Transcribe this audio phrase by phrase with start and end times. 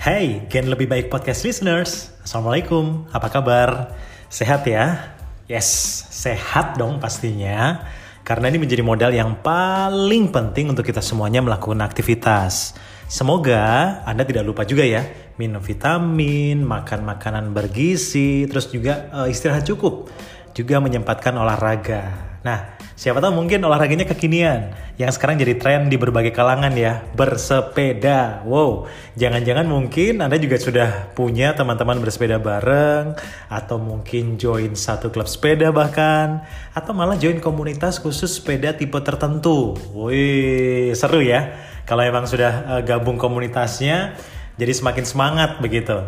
[0.00, 2.08] Hey, Gen Lebih Baik Podcast Listeners.
[2.24, 3.92] Assalamualaikum, apa kabar?
[4.32, 5.12] Sehat ya?
[5.44, 5.68] Yes,
[6.08, 7.84] sehat dong pastinya.
[8.24, 12.72] Karena ini menjadi modal yang paling penting untuk kita semuanya melakukan aktivitas.
[13.12, 15.04] Semoga Anda tidak lupa juga ya,
[15.36, 20.08] minum vitamin, makan makanan bergizi, terus juga uh, istirahat cukup.
[20.56, 22.29] Juga menyempatkan olahraga.
[22.40, 28.44] Nah, Siapa tahu mungkin olahraganya kekinian yang sekarang jadi tren di berbagai kalangan ya, bersepeda.
[28.44, 33.16] Wow, jangan-jangan mungkin Anda juga sudah punya teman-teman bersepeda bareng
[33.48, 36.44] atau mungkin join satu klub sepeda bahkan
[36.76, 39.80] atau malah join komunitas khusus sepeda tipe tertentu.
[39.96, 41.56] Wih, seru ya.
[41.88, 44.12] Kalau emang sudah uh, gabung komunitasnya
[44.60, 46.04] jadi semakin semangat begitu.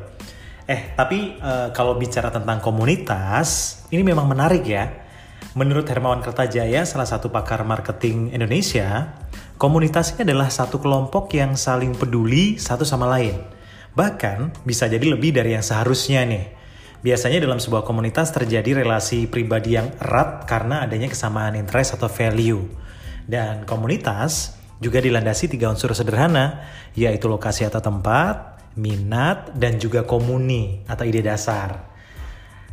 [0.68, 5.01] Eh, tapi uh, kalau bicara tentang komunitas, ini memang menarik ya
[5.52, 9.12] Menurut Hermawan Kertajaya, salah satu pakar marketing Indonesia,
[9.60, 13.36] komunitas ini adalah satu kelompok yang saling peduli satu sama lain.
[13.92, 16.48] Bahkan bisa jadi lebih dari yang seharusnya nih.
[17.04, 22.64] Biasanya dalam sebuah komunitas terjadi relasi pribadi yang erat karena adanya kesamaan interest atau value.
[23.28, 26.64] Dan komunitas juga dilandasi tiga unsur sederhana,
[26.96, 31.91] yaitu lokasi atau tempat, minat, dan juga komuni atau ide dasar.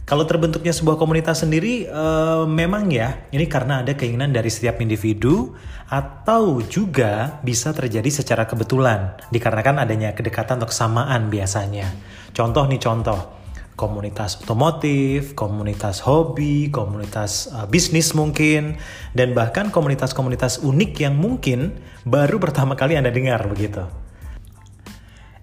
[0.10, 5.54] Kalau terbentuknya sebuah komunitas sendiri, uh, memang ya, ini karena ada keinginan dari setiap individu
[5.86, 11.94] atau juga bisa terjadi secara kebetulan, dikarenakan adanya kedekatan atau kesamaan biasanya.
[12.34, 13.22] Contoh nih contoh,
[13.78, 18.82] komunitas otomotif, komunitas hobi, komunitas uh, bisnis mungkin,
[19.14, 24.09] dan bahkan komunitas-komunitas unik yang mungkin baru pertama kali Anda dengar begitu.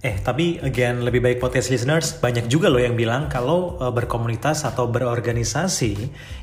[0.06, 4.62] Eh, tapi again lebih baik podcast listeners, banyak juga loh yang bilang kalau uh, berkomunitas
[4.62, 5.92] atau berorganisasi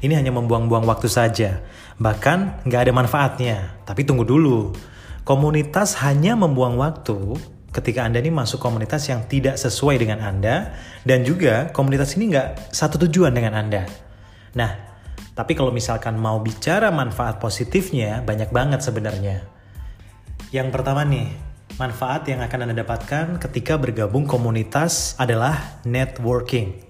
[0.04, 1.64] ini hanya membuang-buang waktu saja.
[1.96, 3.80] Bahkan nggak ada manfaatnya.
[3.88, 4.76] Tapi tunggu dulu,
[5.24, 7.40] komunitas hanya membuang waktu
[7.72, 10.76] ketika Anda ini masuk komunitas yang tidak sesuai dengan Anda
[11.08, 13.88] dan juga komunitas ini nggak satu tujuan dengan Anda.
[14.60, 14.72] Nah,
[15.40, 19.48] tapi kalau misalkan mau bicara manfaat positifnya, banyak banget sebenarnya.
[20.52, 26.86] Yang pertama nih, Manfaat yang akan Anda dapatkan ketika bergabung komunitas adalah networking.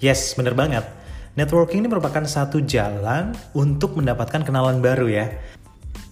[0.00, 0.88] Yes, bener banget.
[1.36, 5.28] Networking ini merupakan satu jalan untuk mendapatkan kenalan baru ya.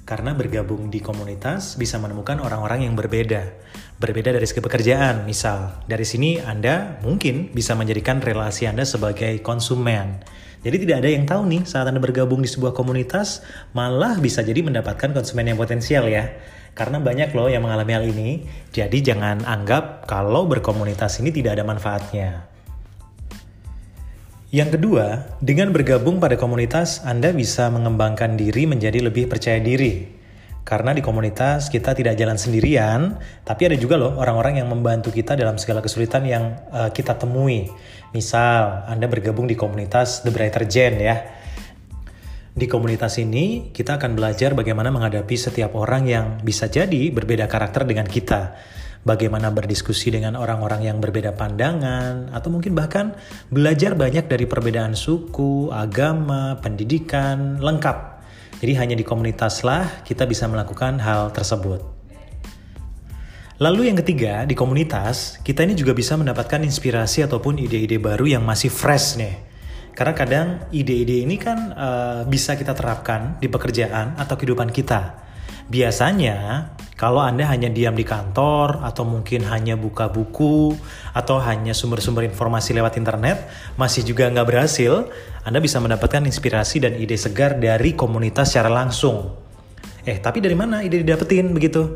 [0.05, 3.49] Karena bergabung di komunitas bisa menemukan orang-orang yang berbeda.
[3.97, 5.81] Berbeda dari segi pekerjaan, misal.
[5.89, 10.21] Dari sini Anda mungkin bisa menjadikan relasi Anda sebagai konsumen.
[10.62, 13.43] Jadi tidak ada yang tahu nih saat Anda bergabung di sebuah komunitas,
[13.75, 16.31] malah bisa jadi mendapatkan konsumen yang potensial ya.
[16.73, 21.67] Karena banyak loh yang mengalami hal ini, jadi jangan anggap kalau berkomunitas ini tidak ada
[21.67, 22.47] manfaatnya.
[24.55, 30.22] Yang kedua, dengan bergabung pada komunitas, Anda bisa mengembangkan diri menjadi lebih percaya diri.
[30.62, 35.34] Karena di komunitas kita tidak jalan sendirian, tapi ada juga loh orang-orang yang membantu kita
[35.34, 37.67] dalam segala kesulitan yang uh, kita temui.
[38.15, 41.17] Misal, Anda bergabung di komunitas The Brighter Gen ya
[42.53, 47.89] di komunitas ini, kita akan belajar bagaimana menghadapi setiap orang yang bisa jadi berbeda karakter
[47.89, 48.53] dengan kita.
[49.09, 53.17] Bagaimana berdiskusi dengan orang-orang yang berbeda pandangan, atau mungkin bahkan
[53.49, 58.12] belajar banyak dari perbedaan suku, agama, pendidikan, lengkap.
[58.62, 61.83] Jadi hanya di komunitaslah kita bisa melakukan hal tersebut.
[63.59, 68.47] Lalu yang ketiga, di komunitas, kita ini juga bisa mendapatkan inspirasi ataupun ide-ide baru yang
[68.47, 69.53] masih fresh nih
[69.93, 75.21] karena kadang ide-ide ini kan uh, bisa kita terapkan di pekerjaan atau kehidupan kita.
[75.69, 76.69] Biasanya
[77.02, 80.70] kalau Anda hanya diam di kantor atau mungkin hanya buka buku
[81.10, 83.42] atau hanya sumber-sumber informasi lewat internet
[83.74, 85.10] masih juga nggak berhasil,
[85.42, 89.34] Anda bisa mendapatkan inspirasi dan ide segar dari komunitas secara langsung.
[90.06, 91.90] Eh, tapi dari mana ide didapetin begitu?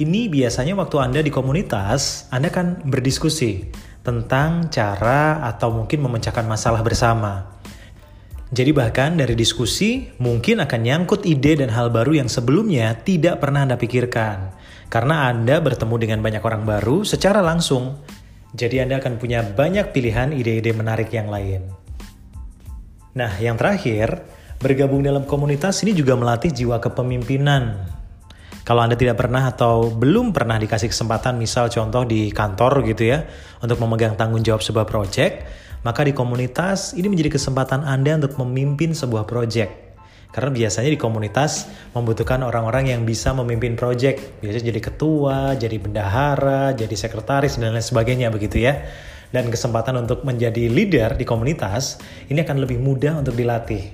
[0.00, 3.68] Ini biasanya waktu Anda di komunitas, Anda kan berdiskusi
[4.00, 7.59] tentang cara atau mungkin memecahkan masalah bersama.
[8.50, 13.62] Jadi bahkan dari diskusi mungkin akan nyangkut ide dan hal baru yang sebelumnya tidak pernah
[13.62, 14.58] Anda pikirkan.
[14.90, 18.02] Karena Anda bertemu dengan banyak orang baru secara langsung.
[18.50, 21.70] Jadi Anda akan punya banyak pilihan ide-ide menarik yang lain.
[23.14, 24.18] Nah, yang terakhir,
[24.58, 27.86] bergabung dalam komunitas ini juga melatih jiwa kepemimpinan
[28.70, 33.26] kalau Anda tidak pernah atau belum pernah dikasih kesempatan misal contoh di kantor gitu ya
[33.58, 35.42] untuk memegang tanggung jawab sebuah project,
[35.80, 39.90] maka di komunitas ini menjadi kesempatan Anda untuk memimpin sebuah project.
[40.30, 44.38] Karena biasanya di komunitas membutuhkan orang-orang yang bisa memimpin project.
[44.38, 48.78] Biasanya jadi ketua, jadi bendahara, jadi sekretaris, dan lain sebagainya begitu ya.
[49.34, 51.98] Dan kesempatan untuk menjadi leader di komunitas
[52.30, 53.90] ini akan lebih mudah untuk dilatih.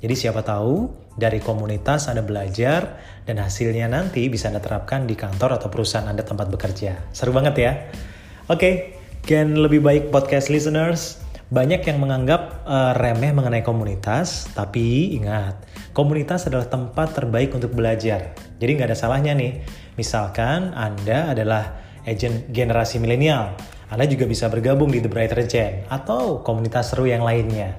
[0.00, 5.60] Jadi siapa tahu dari komunitas Anda belajar dan hasilnya nanti bisa Anda terapkan di kantor
[5.60, 7.12] atau perusahaan Anda tempat bekerja.
[7.12, 7.72] Seru banget ya.
[8.48, 11.20] Oke, Gen Lebih Baik Podcast Listeners,
[11.52, 15.60] banyak yang menganggap uh, remeh mengenai komunitas, tapi ingat,
[15.92, 18.32] komunitas adalah tempat terbaik untuk belajar.
[18.56, 19.60] Jadi nggak ada salahnya nih,
[20.00, 23.52] misalkan Anda adalah agent generasi milenial,
[23.92, 27.76] Anda juga bisa bergabung di The Brighter Gen atau komunitas seru yang lainnya.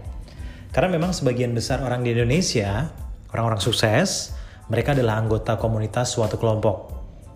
[0.69, 2.85] Karena memang sebagian besar orang di Indonesia,
[3.33, 4.38] orang-orang sukses,
[4.69, 6.91] mereka adalah anggota komunitas suatu kelompok.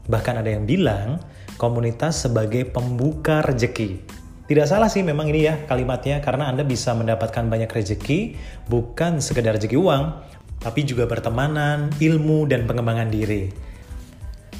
[0.08, 1.20] Bahkan ada yang bilang
[1.56, 4.00] komunitas sebagai pembuka rejeki.
[4.46, 8.38] Tidak salah sih memang ini ya kalimatnya karena Anda bisa mendapatkan banyak rejeki
[8.70, 10.04] bukan sekedar rejeki uang,
[10.62, 13.50] tapi juga pertemanan, ilmu, dan pengembangan diri.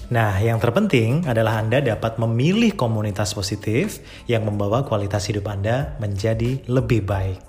[0.10, 6.62] Nah, yang terpenting adalah Anda dapat memilih komunitas positif yang membawa kualitas hidup Anda menjadi
[6.70, 7.42] lebih baik.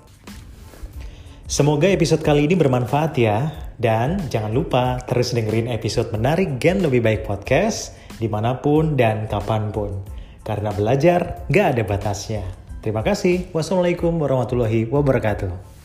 [1.47, 3.37] Semoga episode kali ini bermanfaat ya.
[3.77, 9.29] Dan jangan lupa terus dengerin episode menarik Gen Lebih Baik Podcast di mana pun dan
[9.29, 10.01] kapan pun.
[10.41, 12.43] Karena belajar gak ada batasnya.
[12.81, 13.49] Terima kasih.
[13.53, 15.77] Wassalamualaikum warahmatullahi wabarakatuh.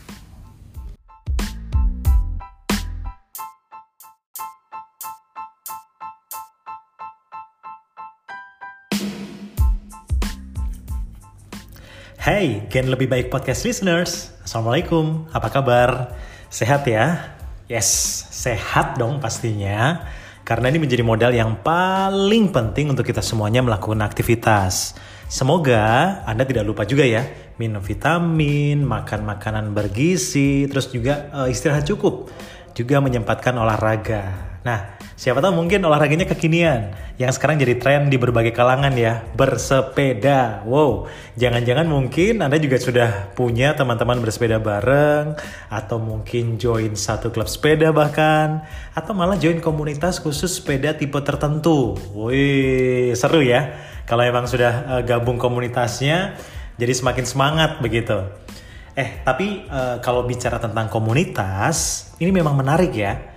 [12.23, 14.31] Hey, Gen Lebih Baik Podcast Listeners.
[14.47, 16.15] Assalamualaikum, apa kabar?
[16.47, 17.35] Sehat ya?
[17.67, 17.91] Yes,
[18.31, 20.07] sehat dong pastinya.
[20.43, 24.91] Karena ini menjadi modal yang paling penting untuk kita semuanya melakukan aktivitas.
[25.31, 27.23] Semoga Anda tidak lupa juga ya,
[27.55, 32.27] minum vitamin, makan makanan bergizi, terus juga uh, istirahat cukup.
[32.75, 34.52] Juga menyempatkan olahraga.
[34.63, 40.63] Nah, siapa tahu mungkin olahraganya kekinian yang sekarang jadi tren di berbagai kalangan ya, bersepeda.
[40.63, 45.35] Wow, jangan-jangan mungkin Anda juga sudah punya teman-teman bersepeda bareng
[45.67, 48.63] atau mungkin join satu klub sepeda bahkan
[48.95, 51.99] atau malah join komunitas khusus sepeda tipe tertentu.
[52.15, 53.75] Wih, seru ya.
[54.07, 56.39] Kalau emang sudah uh, gabung komunitasnya
[56.79, 58.31] jadi semakin semangat begitu.
[58.95, 63.32] Eh, tapi uh, kalau bicara tentang komunitas, ini memang menarik ya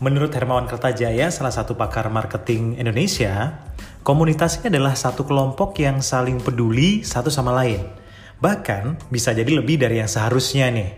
[0.00, 3.60] Menurut Hermawan Kertajaya, salah satu pakar marketing Indonesia,
[4.00, 7.84] komunitas ini adalah satu kelompok yang saling peduli satu sama lain.
[8.40, 10.96] Bahkan bisa jadi lebih dari yang seharusnya nih.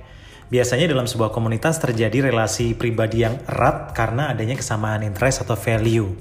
[0.54, 6.14] Biasanya dalam sebuah komunitas terjadi relasi pribadi yang erat karena adanya kesamaan interest atau value.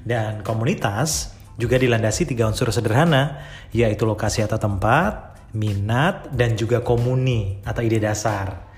[0.00, 3.44] Dan komunitas juga dilandasi tiga unsur sederhana,
[3.76, 8.71] yaitu lokasi atau tempat, minat, dan juga komuni atau ide dasar.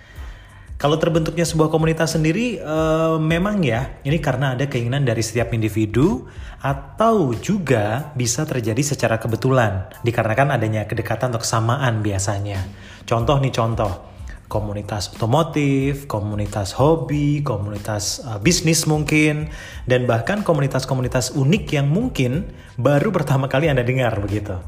[0.85, 6.29] Kalau terbentuknya sebuah komunitas sendiri, uh, memang ya, ini karena ada keinginan dari setiap individu
[6.61, 12.61] atau juga bisa terjadi secara kebetulan, dikarenakan adanya kedekatan atau kesamaan biasanya.
[13.09, 14.13] Contoh nih contoh,
[14.45, 19.49] komunitas otomotif, komunitas hobi, komunitas uh, bisnis mungkin,
[19.89, 24.61] dan bahkan komunitas-komunitas unik yang mungkin baru pertama kali Anda dengar begitu.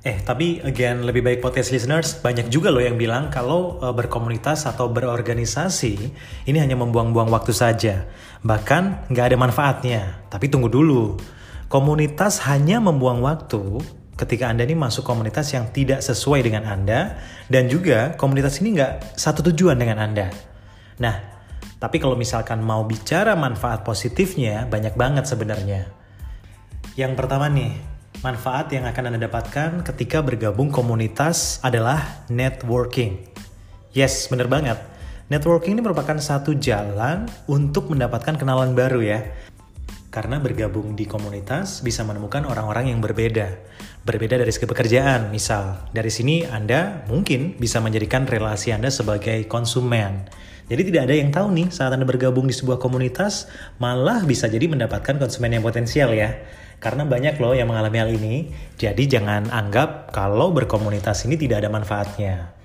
[0.00, 4.64] Eh, tapi again lebih baik podcast listeners, banyak juga loh yang bilang kalau uh, berkomunitas
[4.64, 5.92] atau berorganisasi
[6.48, 8.08] ini hanya membuang-buang waktu saja.
[8.40, 10.24] Bahkan nggak ada manfaatnya.
[10.32, 11.20] Tapi tunggu dulu,
[11.68, 13.60] komunitas hanya membuang waktu
[14.16, 17.20] ketika Anda ini masuk komunitas yang tidak sesuai dengan Anda
[17.52, 20.32] dan juga komunitas ini nggak satu tujuan dengan Anda.
[20.96, 21.16] Nah,
[21.76, 25.92] tapi kalau misalkan mau bicara manfaat positifnya, banyak banget sebenarnya.
[26.96, 33.22] Yang pertama nih, Manfaat yang akan Anda dapatkan ketika bergabung komunitas adalah networking.
[33.94, 34.82] Yes, bener banget.
[35.30, 39.22] Networking ini merupakan satu jalan untuk mendapatkan kenalan baru ya.
[40.10, 43.54] Karena bergabung di komunitas bisa menemukan orang-orang yang berbeda.
[44.02, 45.86] Berbeda dari segi pekerjaan, misal.
[45.94, 50.26] Dari sini Anda mungkin bisa menjadikan relasi Anda sebagai konsumen.
[50.70, 53.50] Jadi tidak ada yang tahu nih saat Anda bergabung di sebuah komunitas,
[53.82, 56.30] malah bisa jadi mendapatkan konsumen yang potensial ya.
[56.80, 58.48] Karena banyak loh yang mengalami hal ini,
[58.80, 62.56] jadi jangan anggap kalau berkomunitas ini tidak ada manfaatnya.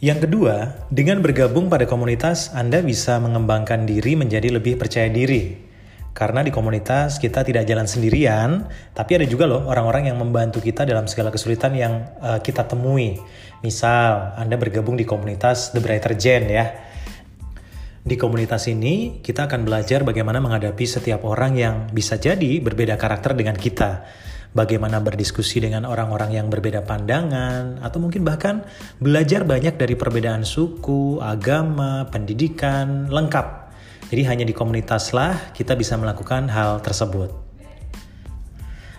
[0.00, 5.68] Yang kedua, dengan bergabung pada komunitas, Anda bisa mengembangkan diri menjadi lebih percaya diri.
[6.16, 10.88] Karena di komunitas kita tidak jalan sendirian, tapi ada juga loh orang-orang yang membantu kita
[10.88, 13.20] dalam segala kesulitan yang uh, kita temui.
[13.60, 16.93] Misal, Anda bergabung di komunitas The Brighter Gen ya
[18.04, 23.32] di komunitas ini, kita akan belajar bagaimana menghadapi setiap orang yang bisa jadi berbeda karakter
[23.32, 24.04] dengan kita.
[24.52, 28.62] Bagaimana berdiskusi dengan orang-orang yang berbeda pandangan, atau mungkin bahkan
[29.00, 33.72] belajar banyak dari perbedaan suku, agama, pendidikan, lengkap.
[34.12, 37.32] Jadi hanya di komunitaslah kita bisa melakukan hal tersebut.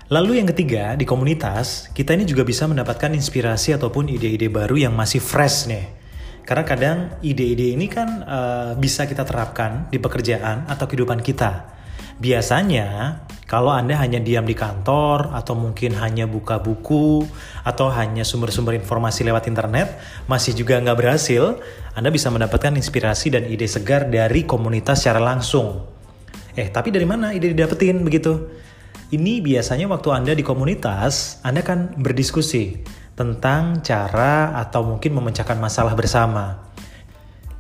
[0.10, 4.98] Lalu yang ketiga, di komunitas, kita ini juga bisa mendapatkan inspirasi ataupun ide-ide baru yang
[4.98, 6.05] masih fresh nih
[6.46, 11.74] karena kadang ide-ide ini kan uh, bisa kita terapkan di pekerjaan atau kehidupan kita.
[12.22, 17.22] Biasanya Kalau Anda hanya diam di kantor, atau mungkin hanya buka buku,
[17.62, 21.62] atau hanya sumber-sumber informasi lewat internet, masih juga nggak berhasil,
[21.94, 25.86] Anda bisa mendapatkan inspirasi dan ide segar dari komunitas secara langsung.
[26.58, 28.50] Eh, tapi dari mana ide didapetin begitu?
[29.14, 32.82] Ini biasanya waktu Anda di komunitas, Anda kan berdiskusi
[33.16, 36.68] tentang cara atau mungkin memecahkan masalah bersama.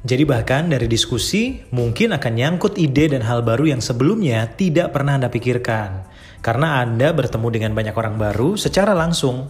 [0.05, 5.17] Jadi bahkan dari diskusi mungkin akan nyangkut ide dan hal baru yang sebelumnya tidak pernah
[5.17, 6.05] Anda pikirkan.
[6.45, 9.49] Karena Anda bertemu dengan banyak orang baru secara langsung.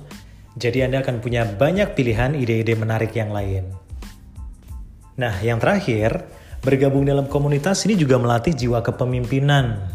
[0.55, 3.67] Jadi Anda akan punya banyak pilihan ide-ide menarik yang lain.
[5.19, 6.23] Nah, yang terakhir,
[6.63, 9.91] bergabung dalam komunitas ini juga melatih jiwa kepemimpinan.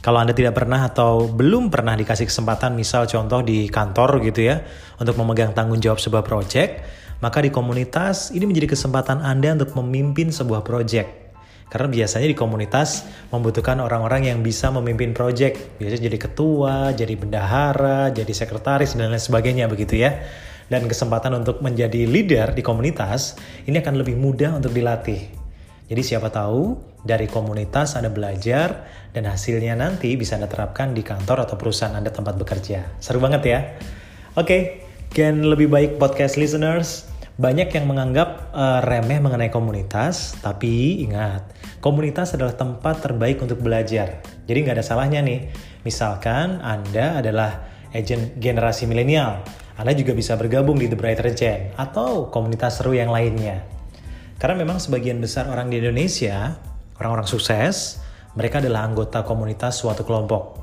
[0.00, 4.64] Kalau Anda tidak pernah atau belum pernah dikasih kesempatan misal contoh di kantor gitu ya,
[4.96, 6.80] untuk memegang tanggung jawab sebuah project,
[7.20, 11.36] maka di komunitas ini menjadi kesempatan Anda untuk memimpin sebuah proyek.
[11.68, 15.78] Karena biasanya di komunitas membutuhkan orang-orang yang bisa memimpin proyek.
[15.78, 20.18] Biasanya jadi ketua, jadi bendahara, jadi sekretaris, dan lain sebagainya begitu ya.
[20.66, 23.38] Dan kesempatan untuk menjadi leader di komunitas
[23.70, 25.39] ini akan lebih mudah untuk dilatih.
[25.90, 31.50] Jadi siapa tahu dari komunitas Anda belajar dan hasilnya nanti bisa Anda terapkan di kantor
[31.50, 33.02] atau perusahaan Anda tempat bekerja.
[33.02, 33.60] Seru banget ya.
[34.38, 34.62] Oke, okay,
[35.10, 37.10] Gen lebih baik podcast listeners.
[37.34, 41.50] Banyak yang menganggap uh, remeh mengenai komunitas, tapi ingat,
[41.82, 44.22] komunitas adalah tempat terbaik untuk belajar.
[44.46, 45.50] Jadi nggak ada salahnya nih.
[45.82, 49.42] Misalkan Anda adalah agent generasi milenial,
[49.74, 53.79] Anda juga bisa bergabung di The Brighter Gen atau komunitas seru yang lainnya.
[54.40, 56.56] Karena memang sebagian besar orang di Indonesia,
[56.96, 58.00] orang-orang sukses,
[58.32, 60.56] mereka adalah anggota komunitas suatu kelompok.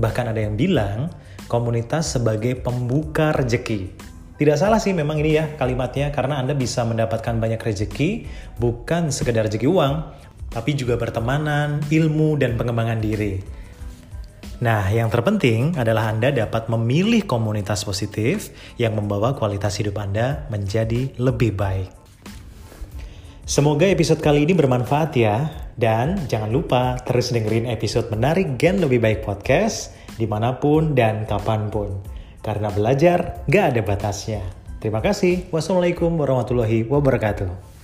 [0.00, 1.12] Bahkan ada yang bilang
[1.44, 3.92] komunitas sebagai pembuka rejeki.
[4.40, 8.24] Tidak salah sih memang ini ya kalimatnya karena Anda bisa mendapatkan banyak rezeki
[8.56, 9.94] bukan sekedar rezeki uang,
[10.48, 13.42] tapi juga pertemanan, ilmu, dan pengembangan diri.
[14.64, 21.12] Nah, yang terpenting adalah Anda dapat memilih komunitas positif yang membawa kualitas hidup Anda menjadi
[21.18, 21.97] lebih baik.
[23.48, 25.48] Semoga episode kali ini bermanfaat ya.
[25.72, 31.24] Dan jangan lupa terus dengerin episode menarik Gen Lebih Baik Podcast di mana pun dan
[31.24, 31.96] kapan pun.
[32.44, 34.44] Karena belajar gak ada batasnya.
[34.84, 35.48] Terima kasih.
[35.48, 37.77] Wassalamualaikum warahmatullahi wabarakatuh.